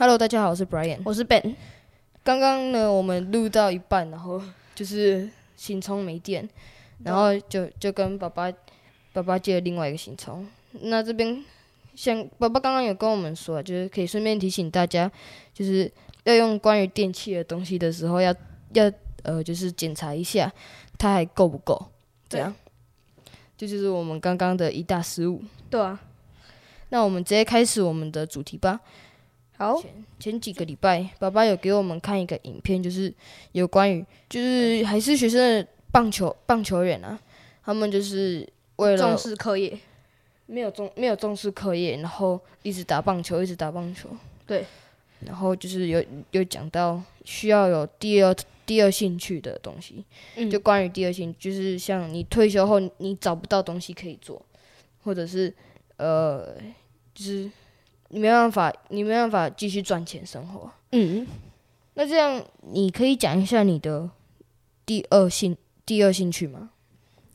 [0.00, 1.00] Hello，大家好，我是 Brian。
[1.04, 1.56] 我是 Ben。
[2.22, 4.40] 刚刚呢，我们录到一半，然后
[4.72, 6.48] 就是行充没电，
[7.02, 8.48] 然后就就跟爸爸
[9.12, 10.46] 爸爸借了另外一个行充。
[10.70, 11.44] 那这边
[11.96, 15.10] 像爸爸刚刚有跟我们说，就是可以顺便提醒大家，
[15.52, 15.90] 就是
[16.22, 18.32] 要用关于电器的东西的时候，要
[18.74, 18.88] 要
[19.24, 20.52] 呃，就是检查一下
[20.96, 21.90] 它还够不够。
[22.28, 22.54] 这样，
[23.56, 25.42] 这就是我们刚刚的一大失误。
[25.68, 26.00] 对啊，
[26.90, 28.78] 那我们直接开始我们的主题吧。
[29.58, 33.12] 好，前前几个礼拜，爸爸有给我们看一个影片，就是
[33.50, 37.18] 有关于就是还是学生的棒球棒球员啊，
[37.64, 39.76] 他们就是为了重视课业，
[40.46, 44.08] 没有重没有重视课业，然后一直打棒球，一直打棒球。
[44.46, 44.64] 对，
[45.26, 48.32] 然后就是有有讲到需要有第二
[48.64, 50.04] 第二兴趣的东西，
[50.36, 54.40] 嗯，就关于第二兴，就是像你退休后你找不到东西可以做，
[55.02, 55.52] 或者是
[55.96, 56.54] 呃，
[57.12, 57.50] 就是。
[58.08, 60.70] 你没办法，你没办法继续赚钱生活。
[60.92, 61.26] 嗯，
[61.94, 64.08] 那这样你可以讲一下你的
[64.86, 66.70] 第二兴第二兴趣吗？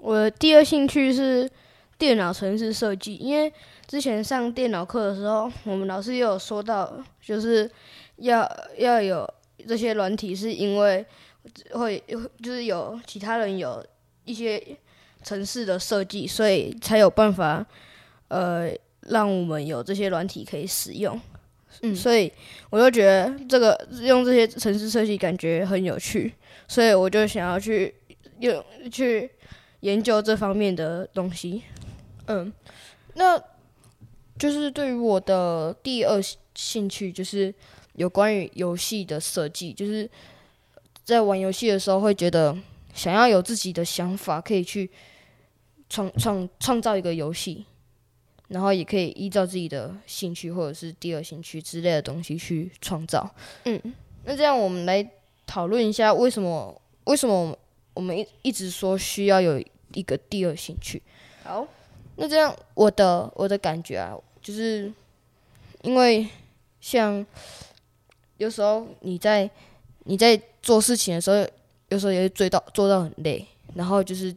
[0.00, 1.48] 我的第二兴趣是
[1.96, 3.52] 电脑程式设计，因为
[3.86, 7.70] 之前上电脑课的时候，我们老师也有说到，就是
[8.16, 9.28] 要要有
[9.68, 11.06] 这些软体，是因为
[11.72, 12.02] 会
[12.42, 13.84] 就是有其他人有
[14.24, 14.60] 一些
[15.22, 17.64] 城市的设计，所以才有办法
[18.28, 18.72] 呃。
[19.08, 21.20] 让我们有这些软体可以使用，
[21.82, 22.32] 嗯，所以
[22.70, 26.32] 我就觉得这个用这些城市设计感觉很有趣，
[26.66, 27.94] 所以我就想要去
[28.40, 29.30] 用去
[29.80, 31.62] 研究这方面的东西。
[32.26, 32.52] 嗯，
[33.14, 33.40] 那
[34.38, 36.20] 就是对于我的第二
[36.54, 37.54] 兴趣，就是
[37.94, 40.08] 有关于游戏的设计，就是
[41.04, 42.56] 在玩游戏的时候会觉得
[42.92, 44.90] 想要有自己的想法，可以去
[45.88, 47.64] 创创创造一个游戏。
[48.48, 53.28] 然后也可以依照自己的兴趣或者是第二兴趣之类的东西去创造。
[53.64, 53.80] 嗯，
[54.24, 55.04] 那这样我们来
[55.46, 57.58] 讨论一下，为什么为什么
[57.92, 59.60] 我们一一直说需要有
[59.94, 61.02] 一个第二兴趣？
[61.42, 61.66] 好，
[62.14, 64.92] 那这样我的我的感觉啊，就是
[65.82, 66.28] 因为
[66.80, 67.26] 像
[68.36, 69.50] 有时候你在
[70.04, 71.44] 你在做事情的时候，
[71.88, 74.32] 有时候也会追到做到很累，然后就是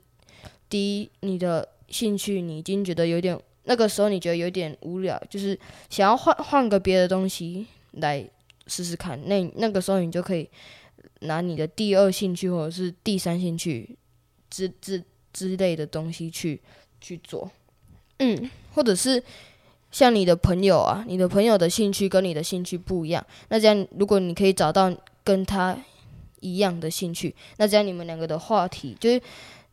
[0.67, 3.39] 第一你的兴趣你已经觉得有点。
[3.65, 5.57] 那个时候你觉得有点无聊，就是
[5.89, 8.27] 想要换换个别的东西来
[8.65, 9.19] 试试看。
[9.27, 10.49] 那那个时候你就可以
[11.19, 13.95] 拿你的第二兴趣或者是第三兴趣
[14.49, 16.59] 之之之类的东西去
[16.99, 17.51] 去做。
[18.17, 19.21] 嗯，或者是
[19.91, 24.91] 像你的朋友啊，你的朋友的兴趣跟你的兴趣不一样，那这样如果你可以找到
[25.23, 25.77] 跟他
[26.39, 29.21] 一样的兴趣，那这样你们两个的话题就是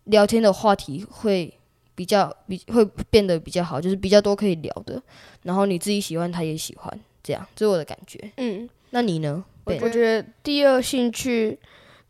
[0.05, 1.55] 聊天的话题会。
[1.97, 5.03] 比较比会变得比较好，就是比较多可以聊的，
[5.43, 8.31] 然后你自己喜欢，他也喜欢，这样，这是我的感觉。
[8.37, 9.45] 嗯，那你呢？
[9.65, 11.59] 我我觉得第二兴趣，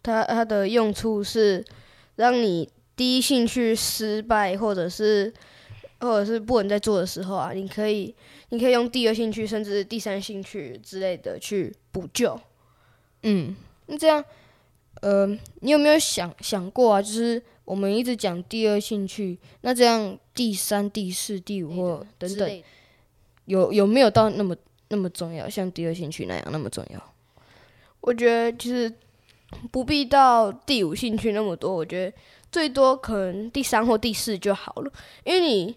[0.02, 1.64] 它它的用处是
[2.16, 5.32] 让你第一兴趣失败，或者是
[6.00, 8.14] 或者是不能再做的时候啊，你可以
[8.50, 12.38] 你可以用第二兴趣，甚至第三兴趣之类的去补救。
[13.22, 14.22] 嗯，那这样，
[15.02, 15.26] 呃，
[15.60, 17.02] 你有没有想想过啊？
[17.02, 17.42] 就是。
[17.66, 22.62] 我们一直讲第二兴趣，那这样第三、第四、第五或等等，
[23.46, 24.54] 有有没有到那么
[24.86, 25.48] 那么重要？
[25.48, 27.12] 像第二兴趣那样那么重要？
[28.02, 28.94] 我觉得其实
[29.72, 32.16] 不必到第五兴趣那么多，我觉得
[32.52, 34.92] 最多可能第三或第四就好了。
[35.24, 35.76] 因为你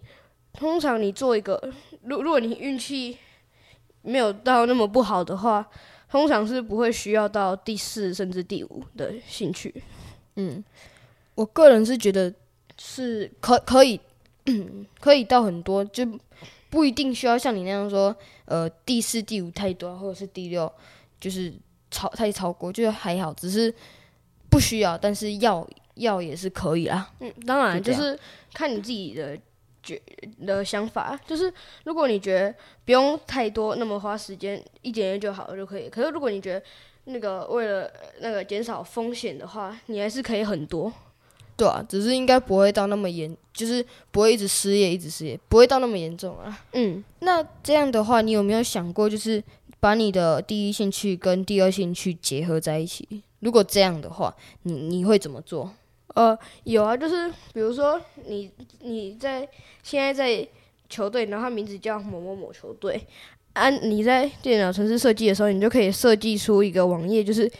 [0.53, 3.17] 通常你做一个，如如果你运气
[4.03, 5.67] 没有到那么不好的话，
[6.09, 9.83] 通常是不会需要到第四甚至第五的兴趣。
[10.35, 10.63] 嗯。
[11.35, 12.33] 我个人是觉得
[12.77, 13.97] 是可可以
[14.99, 16.05] 可以到很多，就
[16.69, 20.69] 不一定需要像你那样说，呃，第四、第五太多，或者是第六
[21.17, 21.53] 就是
[21.89, 23.73] 超太超过，就还好，只是
[24.49, 25.65] 不需要，但是要
[25.95, 27.09] 要也是可以啦。
[27.21, 28.19] 嗯，当然就是
[28.53, 29.39] 看你自己的
[29.95, 30.01] 觉
[30.45, 31.51] 的想法，就是
[31.85, 32.53] 如果你觉得
[32.85, 35.89] 不用太多，那么花时间一点点就好了就可以。
[35.89, 36.63] 可是如果你觉得
[37.05, 40.91] 那个为了那个减少风险的话，你还是可以很多。
[41.57, 46.57] 对啊，只是应该不会到那么严，就是不会一直失业，一直失业，不会到那么严重啊。
[46.73, 49.43] 嗯，那这样的话，你有没有想过，就是
[49.79, 53.23] 把你的第一兴趣跟第二兴趣结合在一起？
[53.39, 54.33] 如果这样的话，
[54.63, 55.69] 你你会怎么做？
[56.15, 58.51] 呃，有啊，就是比如说你
[58.81, 59.47] 你在
[59.83, 60.47] 现在在
[60.89, 63.01] 球队，然后名字叫某某某球队，
[63.53, 67.51] 啊，你在电脑城市设计的时候，你就可以设计出一个网页，就是。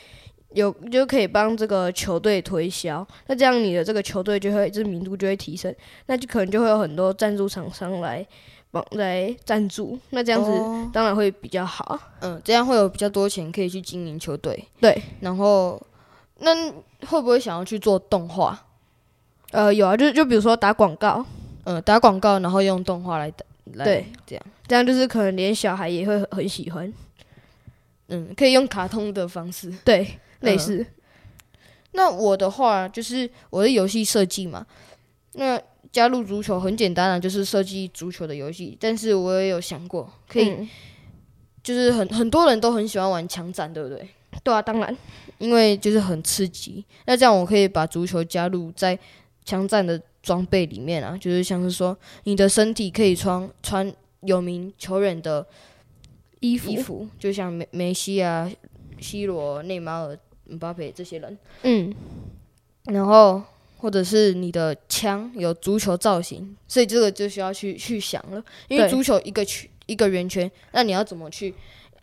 [0.56, 5.72] 有就可以帮这个球队推销，那这样你的这个球队就会知名度就会提升，
[6.08, 8.26] 那就可能就会有很多赞助厂商来
[8.72, 12.00] 帮来赞助，那这样子哦当然会比较好。
[12.22, 14.66] 嗯，这样会有比较多钱可以去经营球队。
[14.82, 15.80] 对，然后
[16.40, 16.72] 那
[17.08, 18.66] 会不会想要去做动画？
[19.52, 21.26] 呃，有啊，就就比如说打广告，
[21.64, 24.46] 嗯，打广告，然后用动画来打来对这样。
[24.68, 26.94] 这样就是可能连小孩也会很喜欢。
[28.10, 29.72] 嗯，可以用卡通的方式。
[29.84, 30.86] 对，类嗯似。
[31.92, 34.66] 那我的话就是我的游戏设计嘛，
[35.34, 35.60] 那
[35.92, 38.78] 加入足球很简单啊，就是设计足球的游戏。
[38.80, 40.70] 但是我也有想过，可以、嗯
[41.62, 44.08] 就是很很多人都很喜欢玩枪战，对不对？
[44.44, 44.96] 对啊，当然，
[45.38, 46.84] 因为就是很刺激。
[47.06, 48.98] 那这样我可以把足球加入在
[49.46, 53.92] 枪战的装备里面啊，就是像是说你的身体可以穿穿
[54.22, 55.46] 有名球员的
[56.40, 58.50] 衣服，衣服，就像梅梅西啊、
[59.02, 61.38] C 罗、内马尔、姆巴佩这些人。
[61.64, 61.94] 嗯，
[62.86, 63.42] 然后
[63.78, 71.54] 或者是你的枪有足球造型，所以这个就需要去去想了，因为足球一个圈一个圆圈，那你要怎么去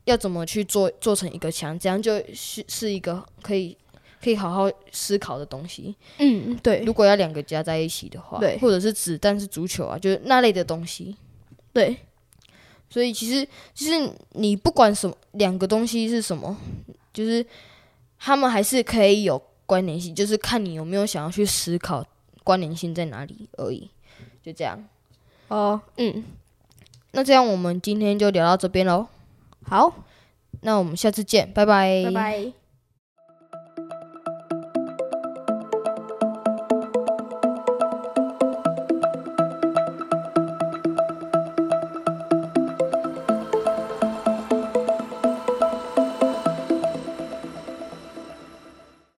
[0.07, 3.77] 要怎么去做做成一个墙，这样就是是一个可以
[4.23, 5.95] 可以好好思考的东西。
[6.19, 11.17] 嗯，对，如果要两个加在一起的话，对或者是子弹是足球啊，就是那类的东西。
[11.73, 11.97] 对，
[12.89, 16.57] 所以其实其实你不管什么两个东西是什么，
[17.13, 17.45] 就是
[18.19, 22.07] 他们还是可以有关联性，就是看你有没有想要去思考
[22.45, 23.91] 关联性在哪里而已。
[24.43, 24.83] 就这样，
[25.49, 26.25] 哦，嗯，
[27.11, 29.09] 那这样我们今天就聊到这边喽。
[29.69, 29.93] 好，
[30.63, 32.66] 那我们下次见，拜拜，拜拜。